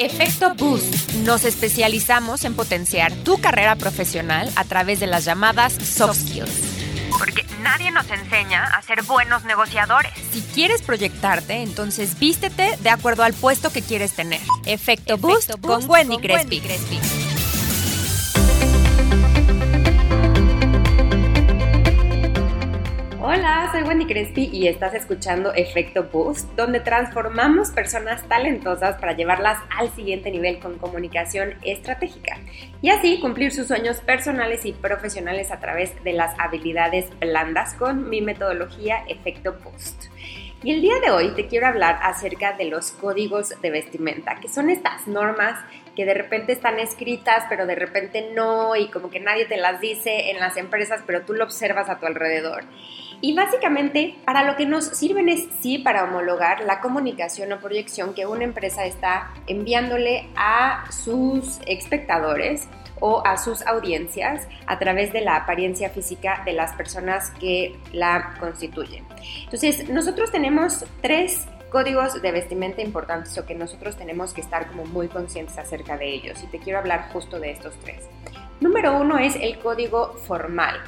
Efecto 0.00 0.54
Boost. 0.54 1.12
Nos 1.26 1.44
especializamos 1.44 2.46
en 2.46 2.54
potenciar 2.54 3.12
tu 3.12 3.38
carrera 3.38 3.76
profesional 3.76 4.50
a 4.56 4.64
través 4.64 4.98
de 4.98 5.06
las 5.06 5.26
llamadas 5.26 5.74
soft 5.74 6.20
skills. 6.20 6.50
Porque 7.18 7.44
nadie 7.62 7.90
nos 7.90 8.10
enseña 8.10 8.64
a 8.64 8.80
ser 8.80 9.02
buenos 9.02 9.44
negociadores. 9.44 10.10
Si 10.32 10.40
quieres 10.40 10.80
proyectarte, 10.80 11.62
entonces 11.62 12.18
vístete 12.18 12.78
de 12.78 12.88
acuerdo 12.88 13.24
al 13.24 13.34
puesto 13.34 13.70
que 13.70 13.82
quieres 13.82 14.14
tener. 14.14 14.40
Efecto, 14.64 15.18
Boost, 15.18 15.60
con 15.60 15.86
Wendy 15.86 16.16
Crespi. 16.16 16.62
Hola, 23.32 23.68
soy 23.70 23.82
Wendy 23.82 24.06
Crespi 24.06 24.50
y 24.52 24.66
estás 24.66 24.92
escuchando 24.92 25.54
Efecto 25.54 26.08
Boost, 26.12 26.50
donde 26.56 26.80
transformamos 26.80 27.70
personas 27.70 28.26
talentosas 28.26 28.96
para 28.96 29.12
llevarlas 29.12 29.56
al 29.78 29.88
siguiente 29.94 30.32
nivel 30.32 30.58
con 30.58 30.78
comunicación 30.78 31.54
estratégica 31.62 32.38
y 32.82 32.88
así 32.88 33.20
cumplir 33.20 33.52
sus 33.52 33.68
sueños 33.68 33.98
personales 33.98 34.66
y 34.66 34.72
profesionales 34.72 35.52
a 35.52 35.60
través 35.60 35.92
de 36.02 36.12
las 36.12 36.36
habilidades 36.40 37.08
blandas 37.20 37.74
con 37.74 38.10
mi 38.10 38.20
metodología 38.20 39.04
Efecto 39.06 39.56
Boost. 39.62 40.06
Y 40.64 40.72
el 40.72 40.82
día 40.82 40.98
de 41.00 41.10
hoy 41.12 41.28
te 41.36 41.46
quiero 41.46 41.68
hablar 41.68 42.00
acerca 42.02 42.54
de 42.54 42.64
los 42.64 42.90
códigos 42.90 43.50
de 43.62 43.70
vestimenta, 43.70 44.40
que 44.40 44.48
son 44.48 44.68
estas 44.68 45.06
normas 45.06 45.58
que 45.96 46.04
de 46.04 46.14
repente 46.14 46.52
están 46.52 46.78
escritas, 46.78 47.44
pero 47.48 47.64
de 47.66 47.76
repente 47.76 48.32
no, 48.34 48.76
y 48.76 48.88
como 48.88 49.08
que 49.08 49.20
nadie 49.20 49.46
te 49.46 49.56
las 49.56 49.80
dice 49.80 50.30
en 50.30 50.38
las 50.38 50.56
empresas, 50.56 51.02
pero 51.06 51.22
tú 51.22 51.32
lo 51.32 51.44
observas 51.44 51.88
a 51.88 51.98
tu 51.98 52.06
alrededor. 52.06 52.64
Y 53.20 53.34
básicamente 53.34 54.16
para 54.24 54.44
lo 54.44 54.56
que 54.56 54.66
nos 54.66 54.86
sirven 54.86 55.28
es 55.28 55.48
sí 55.60 55.78
para 55.78 56.04
homologar 56.04 56.64
la 56.64 56.80
comunicación 56.80 57.52
o 57.52 57.60
proyección 57.60 58.14
que 58.14 58.26
una 58.26 58.44
empresa 58.44 58.86
está 58.86 59.30
enviándole 59.46 60.28
a 60.36 60.90
sus 60.90 61.60
espectadores 61.66 62.68
o 63.00 63.22
a 63.26 63.36
sus 63.36 63.66
audiencias 63.66 64.46
a 64.66 64.78
través 64.78 65.12
de 65.12 65.22
la 65.22 65.36
apariencia 65.36 65.90
física 65.90 66.42
de 66.44 66.52
las 66.52 66.72
personas 66.74 67.30
que 67.32 67.76
la 67.92 68.34
constituyen. 68.38 69.04
Entonces, 69.44 69.88
nosotros 69.88 70.30
tenemos 70.30 70.84
tres 71.00 71.46
códigos 71.70 72.20
de 72.20 72.32
vestimenta 72.32 72.82
importantes 72.82 73.36
o 73.38 73.46
que 73.46 73.54
nosotros 73.54 73.96
tenemos 73.96 74.32
que 74.32 74.40
estar 74.40 74.66
como 74.66 74.84
muy 74.84 75.08
conscientes 75.08 75.56
acerca 75.56 75.96
de 75.96 76.12
ellos 76.12 76.42
y 76.42 76.46
te 76.48 76.58
quiero 76.58 76.78
hablar 76.78 77.10
justo 77.12 77.38
de 77.38 77.52
estos 77.52 77.74
tres. 77.80 78.08
Número 78.60 78.98
uno 78.98 79.18
es 79.18 79.36
el 79.36 79.58
código 79.58 80.14
formal. 80.26 80.80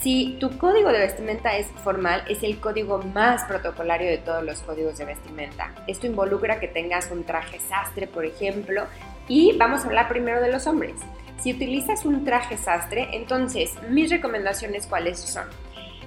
Si 0.00 0.36
tu 0.38 0.56
código 0.58 0.92
de 0.92 0.98
vestimenta 0.98 1.56
es 1.56 1.66
formal, 1.82 2.22
es 2.28 2.42
el 2.42 2.60
código 2.60 2.98
más 2.98 3.44
protocolario 3.44 4.08
de 4.08 4.18
todos 4.18 4.44
los 4.44 4.60
códigos 4.60 4.98
de 4.98 5.06
vestimenta. 5.06 5.74
Esto 5.86 6.06
involucra 6.06 6.60
que 6.60 6.68
tengas 6.68 7.10
un 7.10 7.24
traje 7.24 7.58
sastre, 7.60 8.06
por 8.06 8.24
ejemplo, 8.24 8.84
y 9.26 9.56
vamos 9.56 9.82
a 9.82 9.86
hablar 9.86 10.08
primero 10.08 10.40
de 10.40 10.52
los 10.52 10.66
hombres. 10.66 10.94
Si 11.38 11.52
utilizas 11.52 12.04
un 12.04 12.24
traje 12.24 12.56
sastre, 12.56 13.08
entonces 13.12 13.74
mis 13.90 14.10
recomendaciones 14.10 14.86
cuáles 14.86 15.18
son? 15.18 15.48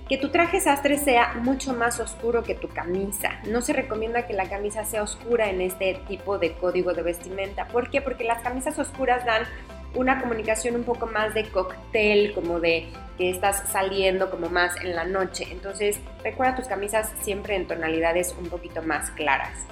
Que 0.07 0.17
tu 0.17 0.29
traje 0.29 0.59
sastre 0.59 0.97
sea 0.97 1.33
mucho 1.35 1.73
más 1.73 1.99
oscuro 1.99 2.43
que 2.43 2.55
tu 2.55 2.67
camisa. 2.67 3.39
No 3.47 3.61
se 3.61 3.73
recomienda 3.73 4.25
que 4.25 4.33
la 4.33 4.49
camisa 4.49 4.85
sea 4.85 5.03
oscura 5.03 5.49
en 5.49 5.61
este 5.61 6.01
tipo 6.07 6.39
de 6.39 6.53
código 6.53 6.93
de 6.93 7.03
vestimenta. 7.03 7.67
¿Por 7.67 7.89
qué? 7.91 8.01
Porque 8.01 8.23
las 8.23 8.41
camisas 8.41 8.79
oscuras 8.79 9.23
dan 9.25 9.43
una 9.95 10.21
comunicación 10.21 10.75
un 10.75 10.83
poco 10.83 11.07
más 11.07 11.33
de 11.33 11.45
cóctel, 11.49 12.33
como 12.33 12.59
de 12.59 12.87
que 13.17 13.29
estás 13.29 13.63
saliendo 13.71 14.29
como 14.29 14.49
más 14.49 14.75
en 14.77 14.95
la 14.95 15.03
noche. 15.03 15.47
Entonces, 15.51 15.99
recuerda 16.23 16.55
tus 16.55 16.67
camisas 16.67 17.11
siempre 17.21 17.55
en 17.55 17.67
tonalidades 17.67 18.35
un 18.39 18.49
poquito 18.49 18.81
más 18.81 19.11
claras. 19.11 19.65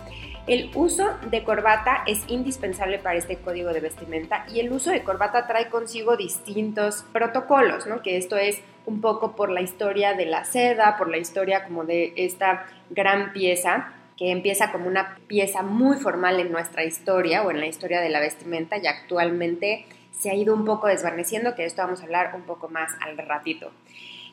El 0.47 0.71
uso 0.75 1.09
de 1.29 1.43
corbata 1.43 2.03
es 2.07 2.23
indispensable 2.29 2.99
para 2.99 3.17
este 3.17 3.35
código 3.35 3.73
de 3.73 3.81
vestimenta 3.81 4.45
y 4.47 4.61
el 4.61 4.71
uso 4.71 4.91
de 4.91 5.03
corbata 5.03 5.45
trae 5.45 5.67
consigo 5.67 6.15
distintos 6.15 7.03
protocolos, 7.11 7.85
¿no? 7.85 8.01
Que 8.01 8.15
esto 8.15 8.37
es 8.37 8.61
un 8.85 9.01
poco 9.01 9.35
por 9.35 9.49
la 9.49 9.59
historia 9.59 10.13
de 10.13 10.25
la 10.25 10.45
seda, 10.45 10.95
por 10.97 11.09
la 11.09 11.17
historia 11.17 11.65
como 11.65 11.83
de 11.83 12.13
esta 12.15 12.65
gran 12.89 13.33
pieza 13.33 13.93
que 14.17 14.31
empieza 14.31 14.71
como 14.71 14.87
una 14.87 15.17
pieza 15.27 15.61
muy 15.61 15.97
formal 15.97 16.39
en 16.39 16.51
nuestra 16.51 16.83
historia 16.85 17.43
o 17.43 17.51
en 17.51 17.59
la 17.59 17.67
historia 17.67 18.01
de 18.01 18.09
la 18.09 18.19
vestimenta 18.19 18.77
y 18.77 18.87
actualmente 18.87 19.85
se 20.17 20.29
ha 20.29 20.35
ido 20.35 20.53
un 20.53 20.65
poco 20.65 20.87
desvaneciendo, 20.87 21.55
que 21.55 21.63
de 21.63 21.67
esto 21.67 21.81
vamos 21.81 22.01
a 22.01 22.03
hablar 22.03 22.33
un 22.35 22.43
poco 22.43 22.69
más 22.69 22.91
al 23.01 23.17
ratito. 23.17 23.71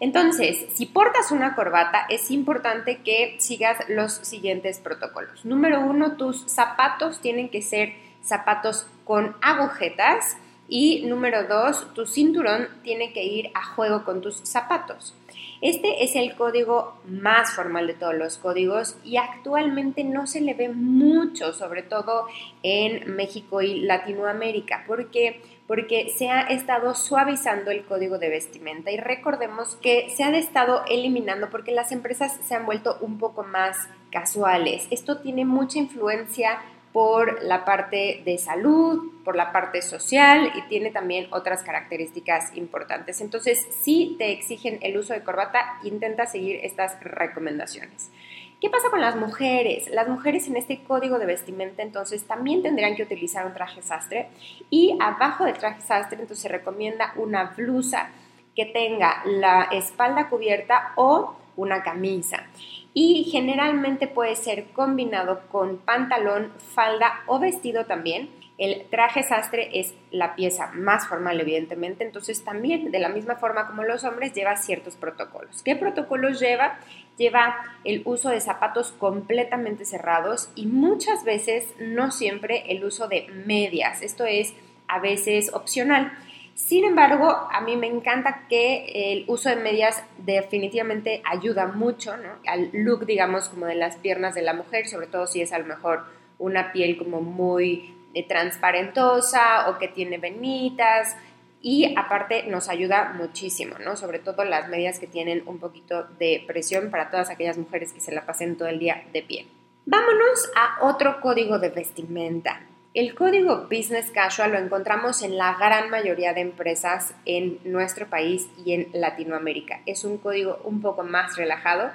Entonces, 0.00 0.66
si 0.74 0.86
portas 0.86 1.30
una 1.30 1.54
corbata, 1.54 2.06
es 2.08 2.30
importante 2.30 2.98
que 2.98 3.36
sigas 3.38 3.78
los 3.88 4.12
siguientes 4.12 4.78
protocolos. 4.78 5.44
Número 5.44 5.80
uno, 5.80 6.16
tus 6.16 6.50
zapatos 6.50 7.20
tienen 7.20 7.48
que 7.48 7.62
ser 7.62 7.94
zapatos 8.22 8.86
con 9.04 9.36
agujetas. 9.40 10.36
Y 10.68 11.02
número 11.06 11.46
dos, 11.46 11.92
tu 11.94 12.06
cinturón 12.06 12.68
tiene 12.82 13.12
que 13.12 13.22
ir 13.22 13.50
a 13.54 13.64
juego 13.64 14.04
con 14.04 14.20
tus 14.20 14.36
zapatos. 14.36 15.14
Este 15.60 16.04
es 16.04 16.16
el 16.16 16.34
código 16.34 16.94
más 17.06 17.54
formal 17.54 17.86
de 17.86 17.94
todos 17.94 18.14
los 18.14 18.38
códigos 18.38 18.96
y 19.02 19.16
actualmente 19.16 20.04
no 20.04 20.26
se 20.26 20.40
le 20.40 20.54
ve 20.54 20.68
mucho, 20.68 21.52
sobre 21.52 21.82
todo 21.82 22.26
en 22.62 23.14
México 23.16 23.62
y 23.62 23.80
Latinoamérica, 23.80 24.84
porque 24.86 25.40
porque 25.66 26.12
se 26.14 26.28
ha 26.28 26.42
estado 26.42 26.94
suavizando 26.94 27.70
el 27.70 27.84
código 27.86 28.18
de 28.18 28.28
vestimenta 28.28 28.90
y 28.90 28.98
recordemos 28.98 29.76
que 29.76 30.10
se 30.10 30.22
han 30.22 30.34
estado 30.34 30.84
eliminando 30.88 31.48
porque 31.48 31.72
las 31.72 31.90
empresas 31.90 32.38
se 32.42 32.54
han 32.54 32.66
vuelto 32.66 32.98
un 33.00 33.18
poco 33.18 33.44
más 33.44 33.88
casuales. 34.10 34.86
Esto 34.90 35.18
tiene 35.18 35.46
mucha 35.46 35.78
influencia 35.78 36.60
por 36.94 37.42
la 37.42 37.64
parte 37.64 38.22
de 38.24 38.38
salud, 38.38 39.10
por 39.24 39.34
la 39.34 39.50
parte 39.50 39.82
social 39.82 40.52
y 40.54 40.62
tiene 40.68 40.92
también 40.92 41.26
otras 41.32 41.64
características 41.64 42.56
importantes. 42.56 43.20
Entonces, 43.20 43.66
si 43.82 44.14
te 44.16 44.30
exigen 44.30 44.78
el 44.80 44.96
uso 44.96 45.12
de 45.12 45.24
corbata, 45.24 45.80
intenta 45.82 46.26
seguir 46.26 46.60
estas 46.62 47.02
recomendaciones. 47.02 48.12
¿Qué 48.60 48.70
pasa 48.70 48.90
con 48.90 49.00
las 49.00 49.16
mujeres? 49.16 49.90
Las 49.90 50.06
mujeres 50.06 50.46
en 50.46 50.56
este 50.56 50.84
código 50.84 51.18
de 51.18 51.26
vestimenta 51.26 51.82
entonces 51.82 52.28
también 52.28 52.62
tendrán 52.62 52.94
que 52.94 53.02
utilizar 53.02 53.44
un 53.44 53.54
traje 53.54 53.82
sastre 53.82 54.28
y 54.70 54.96
abajo 55.00 55.46
del 55.46 55.58
traje 55.58 55.80
sastre 55.80 56.20
entonces 56.20 56.42
se 56.42 56.48
recomienda 56.48 57.12
una 57.16 57.54
blusa 57.56 58.10
que 58.54 58.66
tenga 58.66 59.20
la 59.26 59.64
espalda 59.72 60.28
cubierta 60.28 60.92
o 60.94 61.34
una 61.56 61.82
camisa 61.82 62.46
y 62.94 63.24
generalmente 63.24 64.06
puede 64.06 64.36
ser 64.36 64.66
combinado 64.72 65.40
con 65.50 65.78
pantalón, 65.78 66.52
falda 66.74 67.24
o 67.26 67.40
vestido 67.40 67.86
también. 67.86 68.30
El 68.56 68.86
traje 68.88 69.24
sastre 69.24 69.80
es 69.80 69.94
la 70.12 70.36
pieza 70.36 70.70
más 70.74 71.08
formal, 71.08 71.40
evidentemente, 71.40 72.04
entonces 72.04 72.44
también 72.44 72.92
de 72.92 73.00
la 73.00 73.08
misma 73.08 73.34
forma 73.34 73.66
como 73.66 73.82
los 73.82 74.04
hombres 74.04 74.32
lleva 74.32 74.56
ciertos 74.56 74.94
protocolos. 74.94 75.62
¿Qué 75.64 75.74
protocolos 75.74 76.38
lleva? 76.38 76.78
Lleva 77.18 77.56
el 77.82 78.02
uso 78.04 78.30
de 78.30 78.40
zapatos 78.40 78.92
completamente 78.92 79.84
cerrados 79.84 80.50
y 80.54 80.66
muchas 80.66 81.24
veces, 81.24 81.66
no 81.80 82.12
siempre, 82.12 82.62
el 82.68 82.84
uso 82.84 83.08
de 83.08 83.26
medias. 83.44 84.02
Esto 84.02 84.24
es 84.24 84.54
a 84.86 85.00
veces 85.00 85.52
opcional. 85.52 86.12
Sin 86.54 86.84
embargo, 86.84 87.48
a 87.50 87.60
mí 87.62 87.76
me 87.76 87.88
encanta 87.88 88.46
que 88.48 89.12
el 89.12 89.24
uso 89.26 89.48
de 89.48 89.56
medias 89.56 90.02
definitivamente 90.18 91.20
ayuda 91.24 91.66
mucho 91.66 92.14
al 92.46 92.70
look, 92.72 93.06
digamos, 93.06 93.48
como 93.48 93.66
de 93.66 93.74
las 93.74 93.96
piernas 93.96 94.34
de 94.36 94.42
la 94.42 94.54
mujer, 94.54 94.86
sobre 94.86 95.08
todo 95.08 95.26
si 95.26 95.42
es 95.42 95.52
a 95.52 95.58
lo 95.58 95.66
mejor 95.66 96.04
una 96.38 96.72
piel 96.72 96.96
como 96.96 97.20
muy 97.20 97.96
eh, 98.14 98.26
transparentosa 98.26 99.68
o 99.68 99.78
que 99.78 99.88
tiene 99.88 100.18
venitas. 100.18 101.16
Y 101.60 101.94
aparte 101.96 102.44
nos 102.44 102.68
ayuda 102.68 103.14
muchísimo, 103.16 103.76
¿no? 103.78 103.96
Sobre 103.96 104.18
todo 104.20 104.44
las 104.44 104.68
medias 104.68 104.98
que 105.00 105.06
tienen 105.06 105.42
un 105.46 105.58
poquito 105.58 106.04
de 106.18 106.44
presión 106.46 106.90
para 106.90 107.10
todas 107.10 107.30
aquellas 107.30 107.58
mujeres 107.58 107.92
que 107.92 108.00
se 108.00 108.12
la 108.12 108.26
pasen 108.26 108.56
todo 108.56 108.68
el 108.68 108.78
día 108.78 109.02
de 109.12 109.22
pie. 109.22 109.46
Vámonos 109.86 110.50
a 110.54 110.86
otro 110.86 111.20
código 111.20 111.58
de 111.58 111.70
vestimenta. 111.70 112.60
El 112.94 113.16
código 113.16 113.66
Business 113.68 114.12
Casual 114.12 114.52
lo 114.52 114.58
encontramos 114.58 115.22
en 115.22 115.36
la 115.36 115.54
gran 115.54 115.90
mayoría 115.90 116.32
de 116.32 116.42
empresas 116.42 117.12
en 117.24 117.58
nuestro 117.64 118.06
país 118.06 118.48
y 118.64 118.72
en 118.72 118.86
Latinoamérica. 118.92 119.80
Es 119.84 120.04
un 120.04 120.16
código 120.16 120.60
un 120.62 120.80
poco 120.80 121.02
más 121.02 121.36
relajado, 121.36 121.90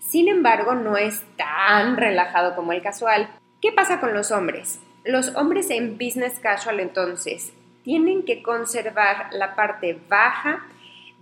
sin 0.00 0.26
embargo 0.26 0.74
no 0.74 0.96
es 0.96 1.20
tan 1.36 1.98
relajado 1.98 2.56
como 2.56 2.72
el 2.72 2.80
casual. 2.80 3.28
¿Qué 3.60 3.72
pasa 3.72 4.00
con 4.00 4.14
los 4.14 4.30
hombres? 4.30 4.80
Los 5.04 5.36
hombres 5.36 5.68
en 5.68 5.98
Business 5.98 6.38
Casual 6.38 6.80
entonces 6.80 7.52
tienen 7.84 8.22
que 8.22 8.42
conservar 8.42 9.28
la 9.32 9.54
parte 9.54 10.00
baja 10.08 10.64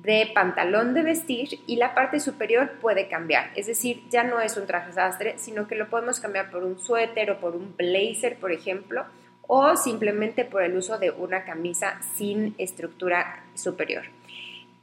de 0.02 0.30
pantalón 0.34 0.94
de 0.94 1.02
vestir 1.02 1.60
y 1.66 1.76
la 1.76 1.94
parte 1.94 2.20
superior 2.20 2.72
puede 2.80 3.08
cambiar. 3.08 3.50
Es 3.56 3.66
decir, 3.66 4.04
ya 4.10 4.22
no 4.22 4.40
es 4.40 4.56
un 4.56 4.66
traje 4.66 4.92
sastre, 4.92 5.38
sino 5.38 5.66
que 5.66 5.74
lo 5.74 5.88
podemos 5.88 6.20
cambiar 6.20 6.50
por 6.50 6.64
un 6.64 6.78
suéter 6.78 7.30
o 7.30 7.40
por 7.40 7.56
un 7.56 7.74
blazer, 7.76 8.36
por 8.36 8.52
ejemplo, 8.52 9.04
o 9.46 9.76
simplemente 9.76 10.44
por 10.44 10.62
el 10.62 10.76
uso 10.76 10.98
de 10.98 11.10
una 11.10 11.44
camisa 11.44 12.00
sin 12.16 12.54
estructura 12.58 13.44
superior. 13.54 14.04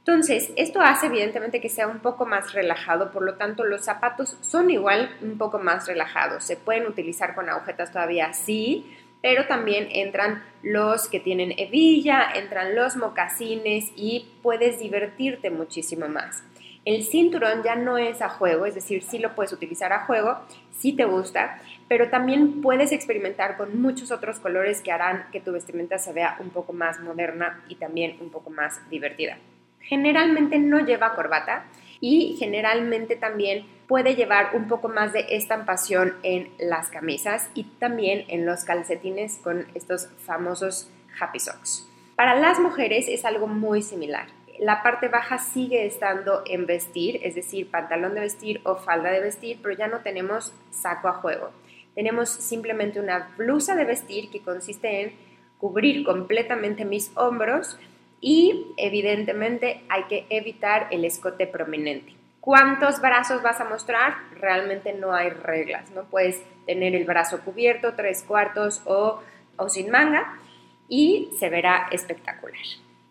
Entonces, 0.06 0.52
esto 0.56 0.82
hace 0.82 1.06
evidentemente 1.06 1.62
que 1.62 1.70
sea 1.70 1.88
un 1.88 2.00
poco 2.00 2.26
más 2.26 2.52
relajado, 2.52 3.10
por 3.10 3.22
lo 3.22 3.36
tanto 3.36 3.64
los 3.64 3.86
zapatos 3.86 4.36
son 4.42 4.68
igual 4.70 5.16
un 5.22 5.38
poco 5.38 5.58
más 5.58 5.86
relajados. 5.86 6.44
Se 6.44 6.58
pueden 6.58 6.86
utilizar 6.86 7.34
con 7.34 7.48
agujetas 7.48 7.90
todavía 7.90 8.34
sí, 8.34 8.94
pero 9.24 9.46
también 9.46 9.88
entran 9.90 10.42
los 10.62 11.08
que 11.08 11.18
tienen 11.18 11.54
hebilla, 11.56 12.28
entran 12.34 12.74
los 12.74 12.94
mocasines 12.94 13.90
y 13.96 14.28
puedes 14.42 14.78
divertirte 14.78 15.48
muchísimo 15.48 16.08
más. 16.08 16.44
El 16.84 17.04
cinturón 17.04 17.62
ya 17.62 17.74
no 17.74 17.96
es 17.96 18.20
a 18.20 18.28
juego, 18.28 18.66
es 18.66 18.74
decir, 18.74 19.02
sí 19.02 19.18
lo 19.18 19.34
puedes 19.34 19.54
utilizar 19.54 19.94
a 19.94 20.04
juego, 20.04 20.40
si 20.72 20.92
te 20.92 21.06
gusta, 21.06 21.58
pero 21.88 22.10
también 22.10 22.60
puedes 22.60 22.92
experimentar 22.92 23.56
con 23.56 23.80
muchos 23.80 24.12
otros 24.12 24.40
colores 24.40 24.82
que 24.82 24.92
harán 24.92 25.24
que 25.32 25.40
tu 25.40 25.52
vestimenta 25.52 25.96
se 25.96 26.12
vea 26.12 26.36
un 26.38 26.50
poco 26.50 26.74
más 26.74 27.00
moderna 27.00 27.64
y 27.70 27.76
también 27.76 28.18
un 28.20 28.28
poco 28.28 28.50
más 28.50 28.78
divertida. 28.90 29.38
Generalmente 29.80 30.58
no 30.58 30.80
lleva 30.80 31.14
corbata 31.14 31.64
y 32.06 32.36
generalmente 32.38 33.16
también 33.16 33.64
puede 33.88 34.14
llevar 34.14 34.54
un 34.54 34.68
poco 34.68 34.88
más 34.88 35.14
de 35.14 35.24
estampación 35.30 36.12
en 36.22 36.50
las 36.58 36.90
camisas 36.90 37.48
y 37.54 37.64
también 37.64 38.26
en 38.28 38.44
los 38.44 38.64
calcetines 38.64 39.40
con 39.42 39.66
estos 39.72 40.10
famosos 40.26 40.90
happy 41.18 41.40
socks. 41.40 41.88
Para 42.14 42.34
las 42.34 42.60
mujeres 42.60 43.06
es 43.08 43.24
algo 43.24 43.46
muy 43.46 43.80
similar. 43.80 44.26
La 44.58 44.82
parte 44.82 45.08
baja 45.08 45.38
sigue 45.38 45.86
estando 45.86 46.42
en 46.44 46.66
vestir, 46.66 47.20
es 47.22 47.36
decir, 47.36 47.70
pantalón 47.70 48.14
de 48.14 48.20
vestir 48.20 48.60
o 48.64 48.76
falda 48.76 49.10
de 49.10 49.20
vestir, 49.20 49.60
pero 49.62 49.74
ya 49.74 49.88
no 49.88 50.00
tenemos 50.00 50.52
saco 50.70 51.08
a 51.08 51.14
juego. 51.14 51.52
Tenemos 51.94 52.28
simplemente 52.28 53.00
una 53.00 53.30
blusa 53.38 53.76
de 53.76 53.86
vestir 53.86 54.28
que 54.30 54.42
consiste 54.42 55.00
en 55.00 55.12
cubrir 55.56 56.04
completamente 56.04 56.84
mis 56.84 57.16
hombros 57.16 57.78
y 58.26 58.72
evidentemente 58.78 59.82
hay 59.90 60.04
que 60.04 60.26
evitar 60.30 60.88
el 60.90 61.04
escote 61.04 61.46
prominente. 61.46 62.14
¿Cuántos 62.40 63.02
brazos 63.02 63.42
vas 63.42 63.60
a 63.60 63.66
mostrar? 63.66 64.14
Realmente 64.40 64.94
no 64.94 65.12
hay 65.12 65.28
reglas, 65.28 65.90
¿no? 65.90 66.04
Puedes 66.04 66.42
tener 66.64 66.94
el 66.94 67.04
brazo 67.04 67.42
cubierto, 67.44 67.92
tres 67.94 68.22
cuartos 68.22 68.80
o, 68.86 69.20
o 69.58 69.68
sin 69.68 69.90
manga 69.90 70.40
y 70.88 71.32
se 71.38 71.50
verá 71.50 71.88
espectacular. 71.92 72.62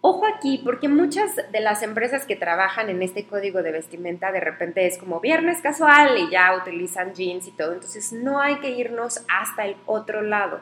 Ojo 0.01 0.25
aquí, 0.25 0.59
porque 0.65 0.89
muchas 0.89 1.35
de 1.51 1.59
las 1.59 1.83
empresas 1.83 2.25
que 2.25 2.35
trabajan 2.35 2.89
en 2.89 3.03
este 3.03 3.27
código 3.27 3.61
de 3.61 3.71
vestimenta 3.71 4.31
de 4.31 4.39
repente 4.39 4.87
es 4.87 4.97
como 4.97 5.19
viernes 5.19 5.61
casual 5.61 6.17
y 6.17 6.31
ya 6.31 6.57
utilizan 6.57 7.13
jeans 7.13 7.47
y 7.47 7.51
todo, 7.51 7.73
entonces 7.73 8.13
no 8.13 8.39
hay 8.39 8.55
que 8.61 8.71
irnos 8.71 9.23
hasta 9.29 9.67
el 9.67 9.75
otro 9.85 10.23
lado. 10.23 10.59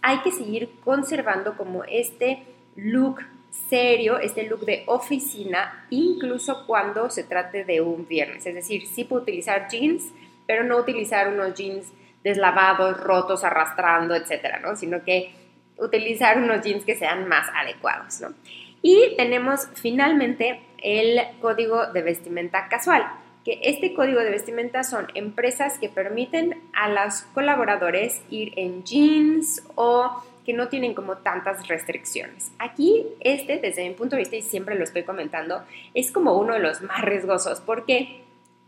Hay 0.00 0.20
que 0.20 0.32
seguir 0.32 0.70
conservando 0.82 1.58
como 1.58 1.84
este 1.84 2.46
look 2.76 3.20
serio, 3.68 4.18
este 4.18 4.44
look 4.44 4.64
de 4.64 4.84
oficina, 4.86 5.86
incluso 5.90 6.66
cuando 6.66 7.10
se 7.10 7.24
trate 7.24 7.64
de 7.64 7.80
un 7.80 8.06
viernes. 8.06 8.44
Es 8.46 8.54
decir, 8.54 8.86
sí 8.86 9.04
puedo 9.04 9.22
utilizar 9.22 9.68
jeans, 9.68 10.12
pero 10.46 10.64
no 10.64 10.76
utilizar 10.76 11.28
unos 11.28 11.54
jeans 11.54 11.92
deslavados, 12.22 12.98
rotos, 13.00 13.44
arrastrando, 13.44 14.14
etcétera, 14.14 14.58
¿no? 14.60 14.76
Sino 14.76 15.02
que 15.04 15.32
utilizar 15.78 16.38
unos 16.38 16.62
jeans 16.62 16.84
que 16.84 16.96
sean 16.96 17.28
más 17.28 17.48
adecuados, 17.54 18.20
¿no? 18.20 18.34
Y 18.82 19.14
tenemos 19.16 19.68
finalmente 19.74 20.60
el 20.78 21.20
código 21.40 21.86
de 21.92 22.02
vestimenta 22.02 22.68
casual, 22.68 23.06
que 23.44 23.60
este 23.62 23.94
código 23.94 24.20
de 24.20 24.30
vestimenta 24.30 24.84
son 24.84 25.06
empresas 25.14 25.78
que 25.78 25.88
permiten 25.88 26.62
a 26.74 26.88
los 26.88 27.22
colaboradores 27.34 28.22
ir 28.30 28.52
en 28.56 28.84
jeans 28.84 29.62
o 29.74 30.22
que 30.44 30.52
no 30.52 30.68
tienen 30.68 30.94
como 30.94 31.18
tantas 31.18 31.66
restricciones. 31.68 32.52
Aquí, 32.58 33.06
este, 33.20 33.58
desde 33.58 33.88
mi 33.88 33.94
punto 33.94 34.16
de 34.16 34.22
vista, 34.22 34.36
y 34.36 34.42
siempre 34.42 34.74
lo 34.74 34.84
estoy 34.84 35.04
comentando, 35.04 35.64
es 35.94 36.10
como 36.12 36.38
uno 36.38 36.54
de 36.54 36.60
los 36.60 36.82
más 36.82 37.02
riesgosos. 37.02 37.60
¿Por 37.60 37.86
qué? 37.86 38.24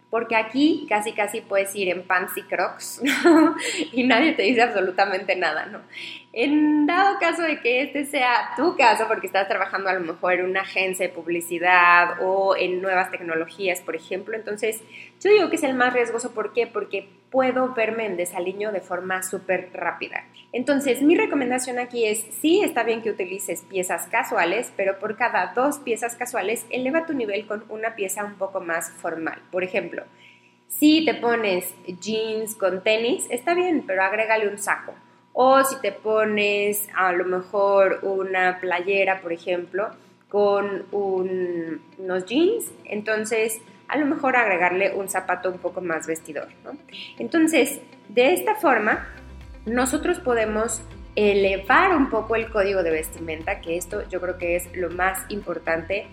Porque 0.09 0.37
aquí 0.37 0.87
casi 0.89 1.13
casi 1.13 1.41
puedes 1.41 1.75
ir 1.75 1.89
en 1.89 2.05
pants 2.05 2.37
y 2.37 2.43
crocs 2.43 3.03
y 3.93 4.05
nadie 4.05 4.33
te 4.33 4.45
dice 4.45 4.63
absolutamente 4.63 5.35
nada, 5.35 5.67
¿no? 5.67 5.81
En 6.33 6.87
dado 6.87 7.19
caso 7.19 7.43
de 7.43 7.61
que 7.61 7.83
este 7.83 8.05
sea 8.05 8.53
tu 8.57 8.77
caso, 8.77 9.09
porque 9.09 9.27
estás 9.27 9.49
trabajando 9.49 9.89
a 9.89 9.95
lo 9.95 10.01
mejor 10.01 10.35
en 10.35 10.45
una 10.45 10.61
agencia 10.61 11.09
de 11.09 11.13
publicidad 11.13 12.23
o 12.23 12.55
en 12.57 12.81
nuevas 12.81 13.11
tecnologías, 13.11 13.81
por 13.81 13.97
ejemplo, 13.97 14.37
entonces 14.37 14.81
yo 15.21 15.31
digo 15.31 15.51
que 15.51 15.57
es 15.57 15.65
el 15.65 15.75
más 15.75 15.93
riesgoso. 15.93 16.33
¿Por 16.33 16.53
qué? 16.53 16.67
Porque 16.69 17.09
puedo 17.37 17.75
verme 17.75 18.07
en 18.07 18.17
desaliño 18.17 18.73
de 18.73 18.81
forma 18.81 19.23
súper 19.23 19.69
rápida. 19.75 20.25
Entonces, 20.55 21.03
mi 21.03 21.15
recomendación 21.15 21.79
aquí 21.79 22.07
es, 22.07 22.25
sí, 22.41 22.63
está 22.63 22.83
bien 22.83 23.03
que 23.03 23.11
utilices 23.11 23.61
piezas 23.61 24.07
casuales, 24.07 24.73
pero 24.75 24.99
por 24.99 25.19
cada 25.19 25.53
dos 25.55 25.79
piezas 25.81 26.17
casuales, 26.17 26.65
eleva 26.71 27.05
tu 27.05 27.13
nivel 27.13 27.47
con 27.47 27.63
una 27.69 27.95
pieza 27.95 28.25
un 28.25 28.37
poco 28.37 28.61
más 28.61 28.91
formal. 28.91 29.39
Por 29.51 29.65
ejemplo, 29.65 30.05
si 30.69 31.05
te 31.05 31.13
pones 31.13 31.75
jeans 32.01 32.55
con 32.55 32.83
tenis, 32.83 33.27
está 33.29 33.53
bien, 33.53 33.85
pero 33.87 34.03
agrégale 34.03 34.49
un 34.49 34.57
saco 34.57 34.95
o 35.35 35.63
si 35.63 35.79
te 35.83 35.93
pones 35.93 36.89
a 36.97 37.13
lo 37.13 37.27
mejor 37.27 37.99
una 38.01 38.61
playera, 38.61 39.21
por 39.21 39.35
ejemplo, 39.35 39.91
con 40.31 40.87
unos 40.91 42.25
jeans, 42.25 42.73
entonces 42.87 43.61
a 43.89 43.97
lo 43.99 44.07
mejor 44.07 44.37
agregarle 44.37 44.95
un 44.95 45.09
zapato 45.09 45.51
un 45.51 45.59
poco 45.59 45.81
más 45.81 46.07
vestidor. 46.07 46.49
Entonces, 47.19 47.81
de 48.09 48.33
esta 48.33 48.55
forma, 48.55 49.07
nosotros 49.65 50.21
podemos 50.21 50.83
elevar 51.15 51.97
un 51.97 52.11
poco 52.11 52.37
el 52.37 52.51
código 52.51 52.83
de 52.83 52.91
vestimenta, 52.91 53.61
que 53.61 53.77
esto 53.77 54.09
yo 54.09 54.21
creo 54.21 54.39
que 54.39 54.57
es 54.57 54.69
lo 54.77 54.91
más 54.91 55.25
importante 55.31 56.07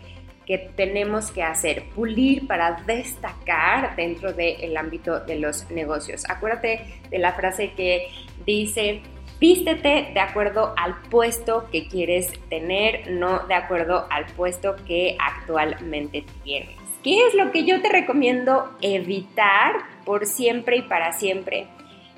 que 0.45 0.57
tenemos 0.57 1.31
que 1.31 1.43
hacer, 1.43 1.85
pulir 1.95 2.47
para 2.47 2.81
destacar 2.85 3.95
dentro 3.95 4.33
del 4.33 4.75
ámbito 4.75 5.19
de 5.21 5.39
los 5.39 5.69
negocios. 5.71 6.23
Acuérdate 6.29 7.01
de 7.09 7.17
la 7.17 7.33
frase 7.33 7.71
que 7.73 8.07
dice, 8.45 9.01
vístete 9.39 10.11
de 10.13 10.19
acuerdo 10.19 10.73
al 10.77 11.01
puesto 11.09 11.69
que 11.71 11.87
quieres 11.87 12.27
tener, 12.49 13.11
no 13.11 13.47
de 13.47 13.53
acuerdo 13.53 14.07
al 14.09 14.25
puesto 14.25 14.75
que 14.85 15.17
actualmente 15.19 16.25
tienes. 16.43 16.82
¿Qué 17.03 17.27
es 17.27 17.33
lo 17.33 17.51
que 17.51 17.65
yo 17.65 17.81
te 17.81 17.89
recomiendo 17.89 18.69
evitar 18.79 19.73
por 20.05 20.25
siempre 20.25 20.77
y 20.77 20.81
para 20.83 21.11
siempre? 21.11 21.67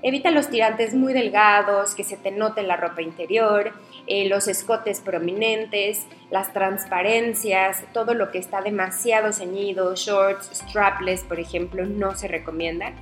Evita 0.04 0.30
los 0.30 0.52
tirantes 0.52 0.94
muy 0.94 1.12
delgados, 1.12 1.96
que 1.96 2.04
se 2.04 2.18
te 2.18 2.30
note 2.30 2.62
la 2.62 2.78
ropa 2.78 3.02
interior, 3.02 3.74
eh, 4.06 4.30
los 4.30 4.48
escotes 4.48 5.02
prominentes, 5.02 6.06
las 6.30 6.54
transparencias, 6.54 7.84
todo 7.94 8.14
lo 8.14 8.30
que 8.30 8.38
está 8.38 8.62
demasiado 8.62 9.34
ceñido, 9.34 9.96
shorts, 9.96 10.52
strapless, 10.54 11.24
por 11.24 11.40
ejemplo, 11.40 11.88
no 11.88 12.16
se 12.16 12.28
recomiendan. 12.28 12.94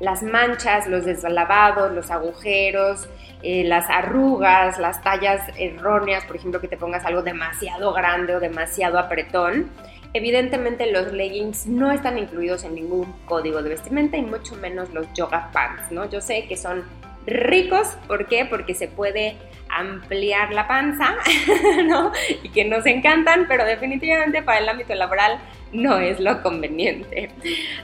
Las 0.00 0.22
manchas, 0.22 0.86
los 0.86 1.04
deslavados, 1.04 1.92
los 1.92 2.10
agujeros, 2.10 3.08
eh, 3.42 3.64
las 3.64 3.88
arrugas, 3.90 4.78
las 4.78 5.02
tallas 5.02 5.42
erróneas, 5.56 6.24
por 6.24 6.36
ejemplo, 6.36 6.60
que 6.60 6.68
te 6.68 6.76
pongas 6.76 7.04
algo 7.04 7.22
demasiado 7.22 7.92
grande 7.92 8.36
o 8.36 8.40
demasiado 8.40 8.98
apretón. 8.98 9.70
Evidentemente 10.14 10.90
los 10.90 11.12
leggings 11.12 11.66
no 11.66 11.92
están 11.92 12.16
incluidos 12.16 12.64
en 12.64 12.74
ningún 12.74 13.12
código 13.26 13.62
de 13.62 13.70
vestimenta 13.70 14.16
y 14.16 14.22
mucho 14.22 14.56
menos 14.56 14.92
los 14.94 15.06
yoga 15.14 15.50
pants, 15.52 15.90
¿no? 15.90 16.08
Yo 16.08 16.20
sé 16.20 16.46
que 16.48 16.56
son 16.56 16.84
ricos, 17.28 17.88
¿por 18.06 18.26
qué? 18.26 18.44
Porque 18.44 18.74
se 18.74 18.88
puede 18.88 19.36
ampliar 19.68 20.52
la 20.52 20.66
panza, 20.66 21.16
¿no? 21.86 22.12
Y 22.42 22.48
que 22.50 22.64
nos 22.64 22.86
encantan, 22.86 23.46
pero 23.48 23.64
definitivamente 23.64 24.42
para 24.42 24.58
el 24.58 24.68
ámbito 24.68 24.94
laboral 24.94 25.38
no 25.72 25.98
es 25.98 26.18
lo 26.20 26.42
conveniente. 26.42 27.30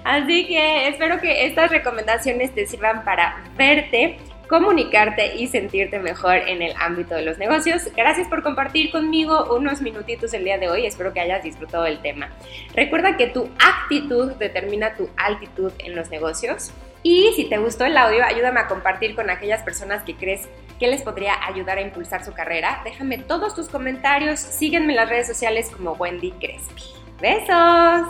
Así 0.04 0.46
que 0.46 0.88
espero 0.88 1.20
que 1.20 1.46
estas 1.46 1.70
recomendaciones 1.70 2.54
te 2.54 2.66
sirvan 2.66 3.04
para 3.04 3.44
verte 3.56 4.16
comunicarte 4.48 5.36
y 5.36 5.46
sentirte 5.46 5.98
mejor 5.98 6.36
en 6.36 6.62
el 6.62 6.74
ámbito 6.78 7.14
de 7.14 7.22
los 7.22 7.38
negocios. 7.38 7.88
Gracias 7.96 8.28
por 8.28 8.42
compartir 8.42 8.90
conmigo 8.90 9.54
unos 9.56 9.80
minutitos 9.80 10.34
el 10.34 10.44
día 10.44 10.58
de 10.58 10.68
hoy. 10.68 10.86
Espero 10.86 11.12
que 11.12 11.20
hayas 11.20 11.42
disfrutado 11.42 11.84
del 11.84 12.00
tema. 12.00 12.30
Recuerda 12.74 13.16
que 13.16 13.28
tu 13.28 13.48
actitud 13.58 14.32
determina 14.32 14.94
tu 14.94 15.08
altitud 15.16 15.72
en 15.78 15.96
los 15.96 16.10
negocios. 16.10 16.72
Y 17.04 17.34
si 17.36 17.44
te 17.44 17.58
gustó 17.58 17.84
el 17.84 17.96
audio, 17.98 18.24
ayúdame 18.24 18.60
a 18.60 18.66
compartir 18.66 19.14
con 19.14 19.28
aquellas 19.28 19.62
personas 19.62 20.02
que 20.04 20.16
crees 20.16 20.48
que 20.80 20.88
les 20.88 21.02
podría 21.02 21.34
ayudar 21.46 21.76
a 21.76 21.82
impulsar 21.82 22.24
su 22.24 22.32
carrera. 22.32 22.80
Déjame 22.82 23.18
todos 23.18 23.54
tus 23.54 23.68
comentarios. 23.68 24.40
Sígueme 24.40 24.94
en 24.94 24.96
las 24.96 25.10
redes 25.10 25.26
sociales 25.26 25.70
como 25.70 25.92
Wendy 25.92 26.32
Crespi. 26.32 26.82
¡Besos! 27.20 28.08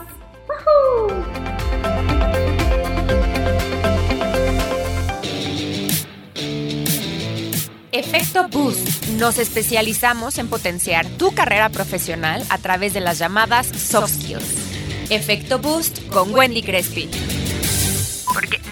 Efecto 7.91 8.49
Boost. 8.49 9.09
Nos 9.19 9.39
especializamos 9.39 10.39
en 10.39 10.49
potenciar 10.49 11.05
tu 11.19 11.35
carrera 11.35 11.69
profesional 11.69 12.45
a 12.49 12.59
través 12.59 12.95
de 12.95 13.01
las 13.01 13.19
llamadas 13.19 13.67
soft 13.67 14.11
skills. 14.11 15.11
Efecto 15.11 15.59
Boost 15.59 16.09
con 16.11 16.33
Wendy 16.33 16.63
Crespi. 16.63 17.11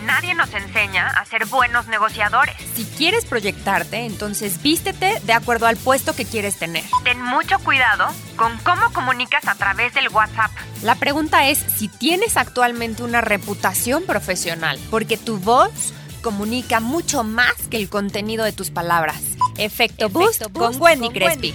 Nadie 0.04 0.34
nos 0.34 0.52
enseña 0.52 1.08
a 1.08 1.24
ser 1.24 1.46
buenos 1.46 1.86
negociadores. 1.86 2.56
Si 2.74 2.84
quieres 2.84 3.24
proyectarte, 3.24 4.04
entonces 4.04 4.60
vístete 4.62 5.20
de 5.20 5.32
acuerdo 5.32 5.66
al 5.66 5.76
puesto 5.76 6.14
que 6.14 6.24
quieres 6.24 6.58
tener. 6.58 6.84
Ten 7.04 7.20
mucho 7.20 7.58
cuidado 7.60 8.08
con 8.36 8.56
cómo 8.58 8.92
comunicas 8.92 9.46
a 9.46 9.54
través 9.54 9.94
del 9.94 10.08
WhatsApp. 10.08 10.50
La 10.82 10.96
pregunta 10.96 11.48
es 11.48 11.58
si 11.58 11.88
tienes 11.88 12.36
actualmente 12.36 13.02
una 13.02 13.20
reputación 13.20 14.04
profesional, 14.04 14.78
porque 14.90 15.16
tu 15.16 15.38
voz 15.38 15.94
comunica 16.22 16.80
mucho 16.80 17.24
más 17.24 17.54
que 17.70 17.76
el 17.76 17.88
contenido 17.88 18.44
de 18.44 18.52
tus 18.52 18.70
palabras. 18.70 19.20
Efecto, 19.56 20.08
Boost, 20.08 20.50
con, 20.52 20.80
Wendy 20.80 21.10
Crespi. 21.10 21.52